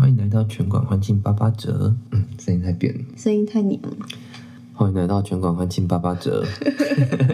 [0.00, 1.94] 欢迎来到全馆欢庆八八折。
[2.12, 3.04] 嗯，声音太扁了。
[3.18, 3.90] 声音太娘了。
[4.72, 6.42] 欢迎来到全馆欢庆八八折。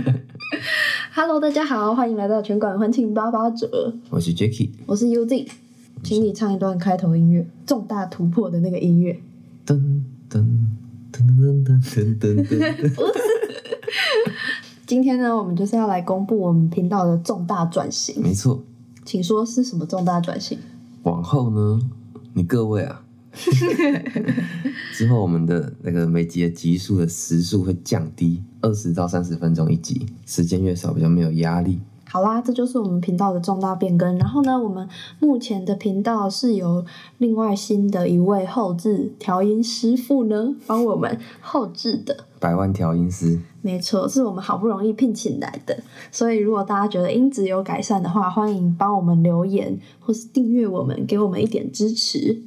[1.15, 4.71] Hello，大家好，欢迎来到全馆欢庆八八折，我是 Jacky。
[4.85, 5.47] 我是 UZ，
[6.03, 9.21] 请你唱一段开头音乐，重大突破的那个音乐。
[9.65, 10.45] 噔噔
[11.13, 13.13] 噔噔噔噔噔噔噔。
[14.85, 18.61] 今天呢，我们就是要来公布我们频道的重大转型，没错，
[19.05, 20.59] 请说是什么重大转型？
[21.05, 21.81] 往后呢，
[22.37, 23.03] 你各位啊，
[24.93, 31.81] 之后我们的那个每集的集数的时数会降低二十到三十分钟一集，时间越少比较没有压力。
[32.05, 34.19] 好啦，这就是我们频道的重大变更。
[34.19, 34.87] 然后呢，我们
[35.19, 36.85] 目前的频道是由
[37.17, 42.27] 另外新的一位后置调音师傅呢帮我们后置的。
[42.39, 45.79] 百万调音师，没错，是我们好不容易聘请来的。
[46.11, 52.43] 所以，如果大家觉得音质有改善的话，欢迎帮我们留言或是订阅我们，给我们一点支持。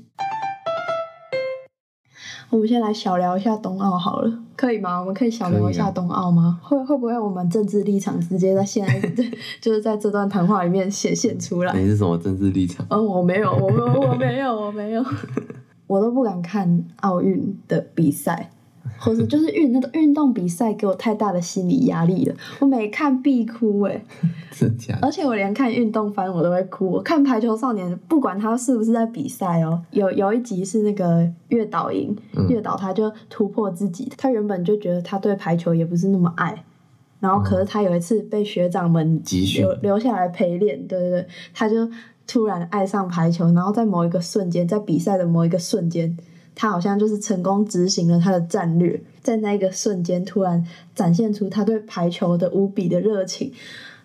[2.51, 4.99] 我们先来小聊一下冬奥好了，可以吗？
[4.99, 6.59] 我们可以小聊一下冬奥吗？
[6.63, 8.99] 会会不会我们政治立场直接在现在
[9.61, 11.71] 就是在这段谈话里面显现出来？
[11.79, 12.83] 你是什么政治立场？
[12.89, 15.05] 嗯，我没有，我没有，我没有，我没有，
[15.85, 18.49] 我都不敢看奥运的比赛，
[18.99, 24.03] 或是就是运那个运动比赛给我太大的心理压力了，我每看必哭哎、
[24.51, 24.99] 真假的？
[25.01, 26.89] 而且我连看运动番我都会哭。
[26.91, 36.63] 我看《排球少年》，不管他是不是在比赛哦，有有一集是那个月岛营，嗯月岛他就突破自己，他原本就觉得他对排球也不是那么爱。
[37.19, 39.21] 然后，可是他有一次被学长们
[39.57, 41.75] 留留下来陪练，对对对，他就
[42.25, 46.15] 突然爱上排球，然后在某一个瞬间，在比赛的某一个瞬间，
[46.61, 50.61] 他好像就是成功执行了他的战略，在那一个瞬间突然
[50.93, 53.49] 展现出他对排球的无比的热情。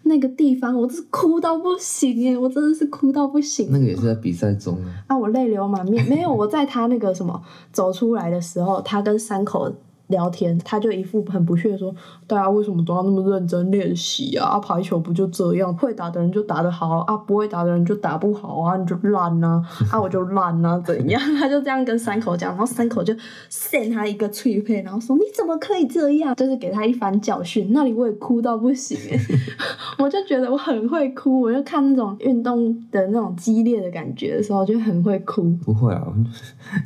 [0.05, 2.39] 那个地方，我真是哭到不行耶！
[2.39, 3.67] 我真的是哭到不行。
[3.73, 5.03] 那个也是在比赛中啊。
[5.09, 6.07] 啊，我泪流满面。
[6.07, 9.75] 没有，我在他那个什么走出来的时候，他跟山口
[10.15, 11.95] 聊天，他就一副很不屑说
[12.27, 14.47] ：“大家为什么都要那么认真练习啊？
[14.55, 15.75] 啊排球不就这样？
[15.77, 23.15] 会打的人就打得好啊，不会打的人就打不好啊，你就烂呐、啊，我就烂呐、 怎样？”他就这样跟山口讲，然后山口就
[23.49, 27.73] 扇他一个脆配，然后说：“你怎么可以这样？”就是给他一番教训。
[27.73, 28.97] 那里我也哭到不行，
[29.99, 35.51] 我就觉得我很会哭，我就看那种运动的那种激烈的感觉的时候，就很会哭。
[35.65, 36.07] 不会啊，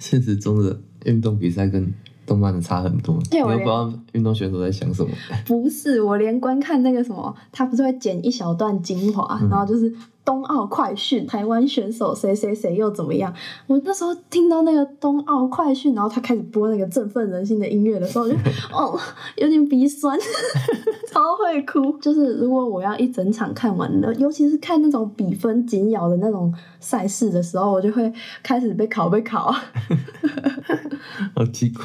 [0.01, 1.93] 现实中的运动比赛跟
[2.29, 5.11] 动漫的差很多，我连又不知道运动选手在想什么。
[5.47, 9.91] 不是，我连观看那个什么，他不是会剪一小段精华，然后就是
[10.29, 13.33] 冬奥快讯，台湾选手谁谁谁又怎么样。
[13.67, 18.37] 我那时候听到那个冬奥快讯，然后他开始播那个振奋人心的音乐的时候，我就
[18.77, 19.01] 哦
[19.37, 20.19] 有点鼻酸，
[21.11, 21.97] 超会哭。
[21.97, 28.13] 就是如果我要一整场看完了，尤其是看那种比分紧咬的那种赛事的时候，我就会
[28.43, 29.51] 开始被考被考。
[31.35, 31.85] 好奇怪，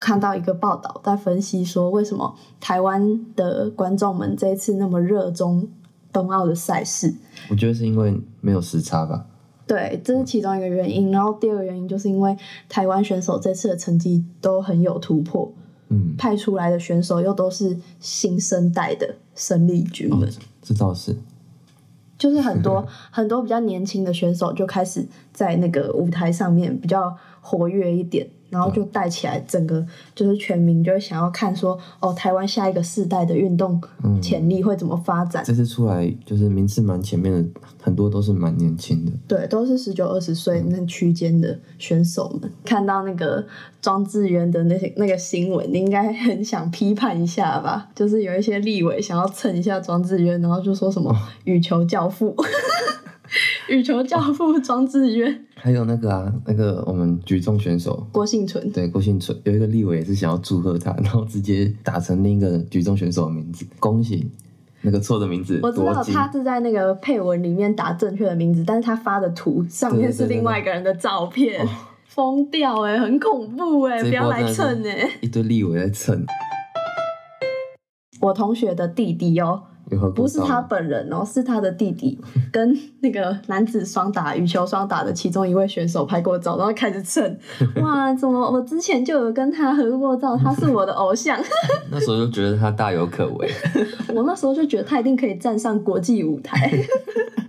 [0.00, 5.68] 看到一个报道在分析说，为什么台湾的观众们这一次那么热衷
[6.12, 7.14] 冬奥的赛事？
[7.48, 9.26] 我觉得是因为没有时差吧。
[9.66, 11.10] 对，这是其中一个原因。
[11.10, 12.36] 然后第二个原因就是因为
[12.68, 15.50] 台湾选手这次的成绩都很有突破，
[15.88, 21.16] 嗯，派出来的选手又都是新生代的生力军们，哦，这倒是。
[22.18, 33.80] 就是很多 很多比较年轻的选手就开始在那个舞台上面比较活跃一点，然后就带起来整个就是全民就会想要看说哦，台湾下一个世代的运动
[34.20, 35.42] 潜力会怎么发展？
[35.42, 39.12] 这次出来就是名次蛮前面的，很多都是蛮年轻的。
[39.26, 42.52] 对，都是十九二十岁那区间的选手们。
[42.62, 43.42] 看到那个
[43.80, 47.88] 庄智渊的那些那个新闻，你应该很想批判一下吧？
[47.94, 51.10] 就是有一些立委想要蹭一下庄智渊，然后就说什么
[51.44, 52.36] 羽球教父。
[53.72, 64.30] 羽球教父庄智渊、还有那个啊，那个我们举重选手，郭幸存，对郭幸存，有一个立委也是想要祝贺他，然后直接打成另一个举重选手的名字，恭喜。
[64.82, 66.02] 那个错的名字我知道。
[66.02, 71.66] 他是在那个配文里面打正确的名字，但是他发的图上面是另外一个人的照片，
[72.04, 76.26] 疯掉哎、很恐怖哎、这一不要来蹭哎、一堆立委在蹭，
[78.20, 79.62] 我同学的弟弟哦、
[80.14, 82.18] 不是他本人哦，是他的弟弟
[82.52, 87.38] 跟那个男子双打、羽球双打的其中一位选手拍过照，然后开始蹭，
[87.82, 91.38] 哇，怎么我之前就有跟他合过照，他是我的偶像，
[91.90, 93.50] 那时候就觉得他大有可为。
[94.14, 96.70] 我那时候就觉得他一定可以站上国际舞台，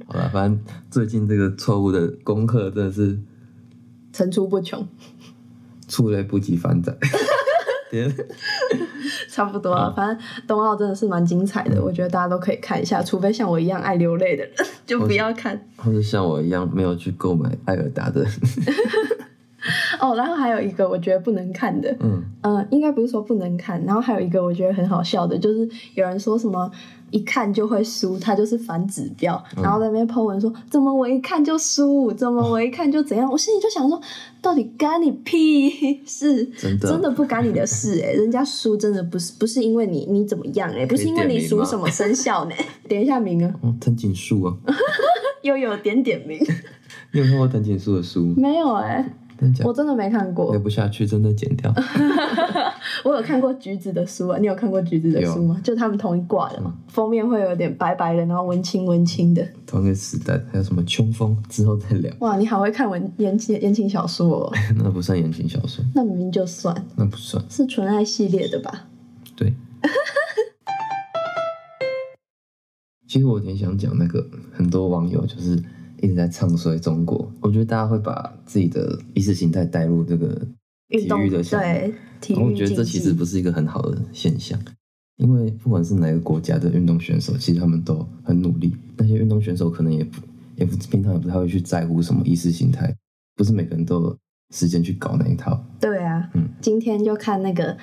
[0.07, 0.59] 好了，反正
[0.89, 3.17] 最近这个错误的功课真的是
[4.11, 4.87] 层出不穷。
[5.85, 6.95] 触类不及反载。
[7.91, 8.11] 天
[9.33, 9.91] 差不多了。
[9.95, 14.53] 反正冬奥真的是蛮精彩的，我觉得大家都可以看一下，除非像我一样爱流泪的人，
[14.85, 15.59] 就不要看。
[15.77, 18.31] 或者像我一样没有去购买艾尔达的人，
[20.03, 26.69] 哦，然后还有一个我觉得不能看的，嗯，嗯、应该不是说不能看，然后还有一个我觉得很好笑的，就是有人说什么
[27.11, 34.01] 一看就会输，它就是反指标，然后在那边 po 文说怎么我一看就输，怎么我一看就怎样， 我心里就想说，
[34.41, 36.43] 到底干你屁事？
[36.57, 42.51] 真的真的不干你的事哎、 人家输真的不是不是因为你你怎么样哎、不是因为你属什么生肖呢？
[42.89, 44.53] 点一下名啊，哦，藤井树啊，
[45.43, 46.39] 又有点点名，
[47.13, 48.33] 你有看过藤井树的书吗？
[48.37, 49.07] 没有哎、
[49.39, 49.65] 真的？
[49.67, 50.59] 我真的没看过聊。
[50.59, 51.73] 不下去，真的剪掉。
[53.03, 55.59] 我有看过橘子的书啊，你有看过橘子的书吗？
[55.63, 59.45] 就他们同一挂的嘛，封面会有点白白的，然后文青文青的。
[59.65, 67.43] 同一个时代，还有什么秋风之后再聊，哇，你好会看文言情言情小说哦， 那不算言情小说，那明明就算那不算。
[67.49, 68.87] 是纯爱系列的吧？
[69.35, 69.53] 对。
[73.07, 75.61] 其实我有点想讲那个，很多网友就是
[76.03, 80.35] 一直在唱衰中国，我觉得大家会把自己的意识形态带入这个
[80.89, 84.59] 体育的项目，对体育然后我觉得这，其实不是一个很好的现象，
[85.15, 88.75] 因为不管是哪个国家的运动选手，其实他们都很努力。
[88.97, 90.19] 那些运动选手可能也不
[90.57, 92.93] 也不平常也不太会去在乎什么意识形态，
[93.37, 94.17] 不是每个人都有
[94.53, 95.65] 时间去搞那一套。
[95.79, 97.77] 对啊，嗯今天就看那个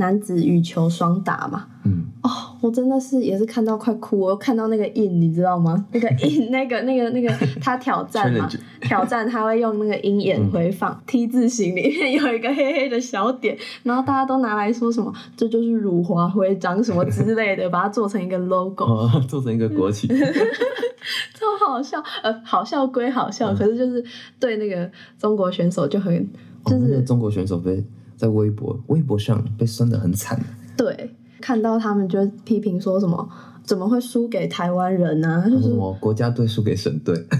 [0.00, 2.30] 男子羽球双打嘛，嗯，哦，
[2.62, 5.86] 我真的是也是看到快哭，我又看到那个印，你知道吗？
[5.92, 7.28] 那个印， 那个那个那个
[7.60, 8.48] 他挑战嘛
[8.80, 22.02] 挑战他会用那个鹰眼回放、 T 字形里面有一个黑黑的小点，然后大家都拿来说什么这就是辱华徽章什么之类的，把它做成一个 logo，哦，做成一个国旗，超好笑。
[22.22, 24.02] 呃，好笑归好笑，可是就是
[24.38, 26.16] 对那个中国选手就很
[26.64, 27.84] 哦那个中国选手被
[28.20, 30.38] 在微博微博上被酸的很惨，
[30.76, 33.26] 对，看到他们就批评说什么
[33.64, 37.16] 怎么会输给台湾人呢、就是什么国家队输给省队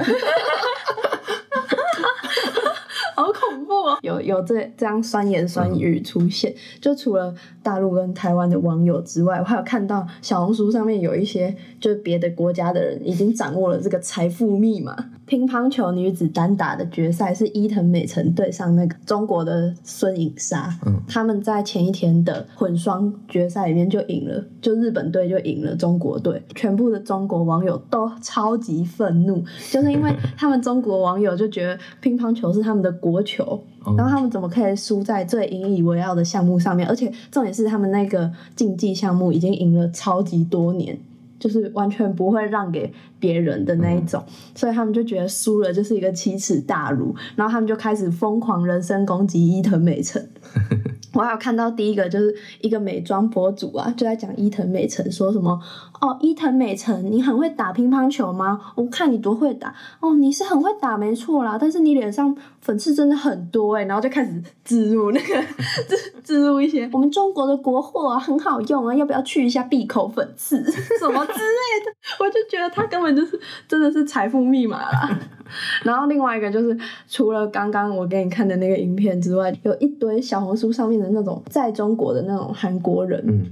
[3.14, 3.98] 好恐怖哦！
[4.00, 7.34] 有有这这样酸言酸语出现，就除了
[7.70, 14.96] 大陆跟台湾的网友之外，我还有看到小红书上面有一些就是别的国家的人已经掌握了这个财富密码。
[15.24, 33.44] 乒乓球女子单打的决赛是伊藤美诚对上那个中国的孙颖莎，嗯他们在前一天的混双决赛里面就赢了，就日本队就赢了中国队，全部的中国网友都超级愤怒，就是因为他们中国网友就觉得乒乓球是他们的国球，
[33.84, 36.88] 哦然后他们怎么可以输在最引以为傲的项目上面？
[36.88, 40.98] 而且重点是他们那个竞技项目已经赢了超级多年。
[41.38, 44.22] 就是完全不会让给别人的那一种，
[44.54, 50.22] 所以他们就觉得输了就是一个奇耻大辱，然后他们就开始疯狂人身攻击伊藤美诚。
[51.14, 55.58] 我还有看到第一个就是一个美妆博主啊，就在讲伊藤美诚说什么
[56.02, 58.60] 哦，伊藤美诚，你很会打乒乓球吗？
[58.74, 65.42] 我看你多会打哦，你是很会打没错啦，但是你脸上粉刺真的很多哎，然后就开始植入那个
[65.88, 70.56] 植植入一些我们中国的国货啊，很好用啊，要不要去一下闭口粉刺
[70.98, 71.92] 什么之类的？
[72.20, 75.18] 我就觉得他根本就是真的是财富密码啦。
[75.82, 76.78] 然后另外一个就是，
[77.08, 83.46] 除了刚刚我给你看的那个影片之外，有一堆小红书上面的那种在中国的那种韩国人，嗯，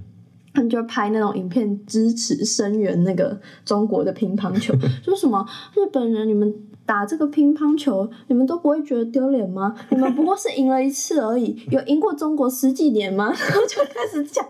[0.55, 4.73] 他们就拍那种影片支持声援那个中国的乒乓球，
[5.03, 5.45] 说什么
[5.75, 6.55] 日本人你们
[6.89, 9.75] 打这个乒乓球，你们都不会觉得丢脸吗？
[9.93, 13.27] 你们不过是赢了一次而已，有赢过中国十几年吗？
[13.27, 14.43] 然 后就开始讲，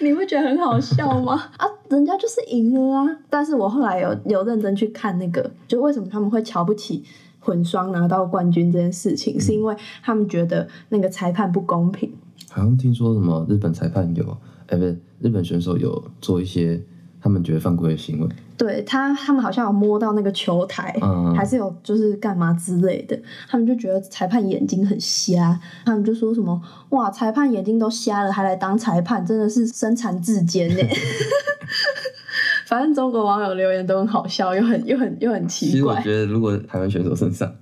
[0.00, 1.34] 你会觉得很好笑吗？
[1.56, 3.18] 啊，人家就是赢了啊！
[3.30, 7.04] 但是我后来有有认真去看那个，就为什么他们会瞧不起。
[7.38, 12.10] 混双拿到冠军这件事情，是因为他们觉得那个裁判不公平，
[12.50, 14.24] 好像听说什么日本裁判有，
[14.66, 16.82] 哎、不是日本选手有做一些
[17.20, 23.18] 他们觉得犯规的行为，对他，他们好像有摸到那个球台，嗯还是有就是干嘛之类的，
[23.48, 30.82] 他们就觉得裁判眼睛很瞎，他们就说什么哇，裁判眼睛都瞎了，还来当裁判，真的是身残志坚呢。
[32.66, 35.96] 反正中国网友留言都很好笑，又很又很又很奇怪其实我。
[36.02, 37.52] 觉得如果台湾选手身上，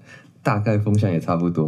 [0.43, 1.65] 大概风向也差不多。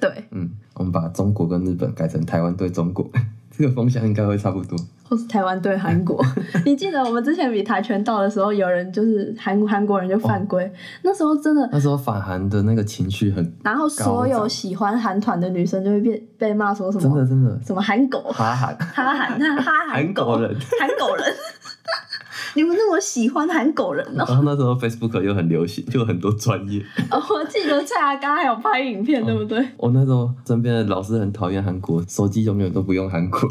[0.00, 3.08] 对，嗯，我们把中国跟日本改成台湾对中国，
[3.56, 4.76] 这个风向应该会差不多。
[5.12, 6.18] 或是台湾对韩国。
[6.64, 10.70] 你记得我们之前比跆拳道的时候，有人就是韩韩国人就犯规，
[11.04, 17.60] 那时候真的那时候反韩的那个情绪很，然后所有喜欢韩团的女生就会被被骂说什么真的真的。
[17.66, 21.24] 什么韩狗、哈韩，哈韩、哈哈韩韩狗人，韩狗人，
[22.54, 26.82] 你们那么喜欢韩国人哦、 然后那时候 Facebook 又很流行，就很多专业。
[27.10, 29.66] 哦，我记得蔡阿刚还有拍影片，对不对？
[29.76, 33.40] 我那时候身边的老师很讨厌韩国，手机永远都不用韩国。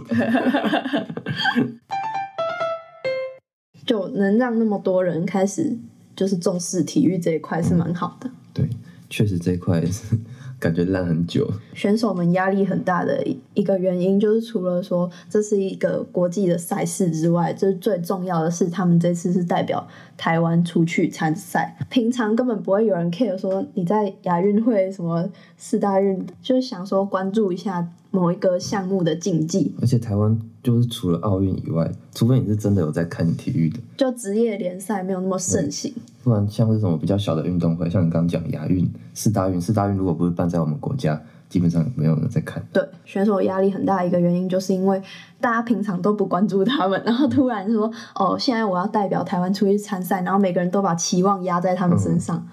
[3.86, 5.76] 就能让那么多人开始
[6.16, 8.30] 就是重视体育这一块是蛮好的。
[8.54, 8.70] 对，
[9.10, 10.16] 确实这一块是
[10.62, 11.50] 感觉烂很久。
[11.74, 13.26] 选手们压力很大的
[13.56, 21.76] 一个原因，就是除了说这是一个国际的赛事之外，就是最重要的是他们这次是代表台湾出去参赛。
[21.90, 25.28] 平常根本不会有人 care 说你在亚运会什么
[25.58, 29.74] 四大运，就是想说关注一下某一个项目的竞技。
[29.82, 35.92] 而且台湾就是除了奥运以外，除非你是真的有在看体育的，就职业联赛没有那么盛行，
[36.24, 42.64] 不然像是什么比较小的运动会，像你刚刚讲亚运、四大运，四大运如果不是办在我们国家，基本上没有人在看。
[42.72, 45.02] 对选手压力很大一个原因，就是因为
[45.40, 52.46] 大家平常都不关注他们，然后突然说 哦，现在我要代表台湾出去参赛，然后每个人都把期望压在他们身上。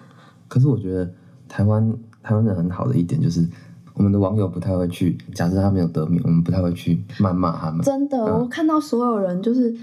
[0.48, 1.10] 可是我觉得
[1.46, 3.46] 台湾台湾人很好的一点就是，
[3.98, 7.82] 我们的网友不太会去，假设他没有得名，我们不太会去谩骂他们。
[7.82, 9.74] 真的，嗯我看到所有人就是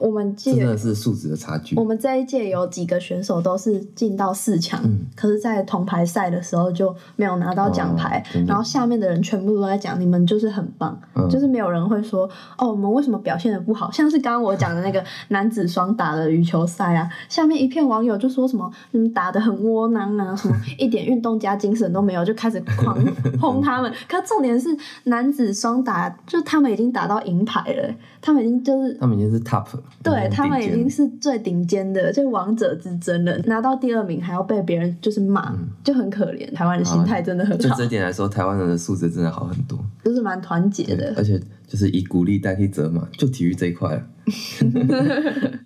[0.00, 1.84] 我们这真的是素质的差距我。
[1.84, 8.24] 们这一届有几个选手都是进到四强，嗯可是，在铜牌赛的时候就没有拿到奖牌。
[8.34, 22.96] 哦然后下面的人全部都在讲你们就是很棒，嗯就是没有人会说哦我们为什么表现的不好，像是刚刚我讲的那个男子双打的羽球赛啊，下面一片网友就说什么你们打的很窝囊啊，什么 一点运动家精神都没有，就开始狂
[23.40, 23.92] 轰他们。
[24.08, 24.68] 可重点是
[25.04, 29.66] 男子双打，就他们已经打到银牌了，他们已经就是他们已经是 top，
[30.02, 33.36] 对他们已经是是最顶尖的，就王者之争了。
[33.46, 35.54] 拿到第二名还要被别人就是骂，
[35.84, 36.52] 就很可怜。
[36.54, 39.78] 台湾的心态真的很好，就这一点来说，台湾人的素质真的好很多。
[40.04, 41.12] 就是蛮团结的。
[41.16, 44.06] 而且就是以鼓励代替责骂，就体育这一块了。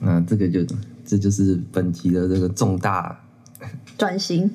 [0.00, 0.60] 那这个就
[1.04, 3.24] 这就是本集的这个重大
[3.96, 4.50] 转型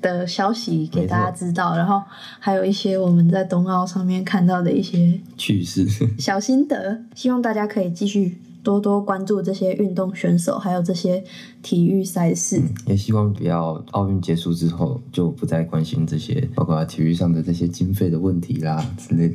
[0.00, 2.02] 的消息给大家知道，然后
[2.38, 5.86] 还有一些我们在冬奥上面看到的一些趣事。
[6.18, 11.22] 小心得，希望大家可以继续多多关注这些运动选手，还有这些
[11.62, 12.60] 体育赛事。
[12.86, 19.28] 也希望不要奥运结束之后就不再关心这些，包括体育上的这些经费的问题啦之类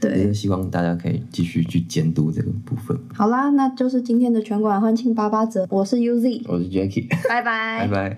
[0.00, 0.16] 的。
[0.16, 2.96] 也希望大家可以继续去监督这个部分。
[3.12, 8.14] 好啦，那就是今天的拳馆欢庆八八折，我是 UZ，我是 Jackie，拜拜拜拜。